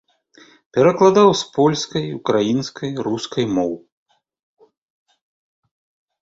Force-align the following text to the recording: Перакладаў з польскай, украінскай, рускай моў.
Перакладаў 0.77 1.27
з 1.41 1.49
польскай, 1.57 2.05
украінскай, 2.19 2.89
рускай 3.09 3.47
моў. 3.59 3.77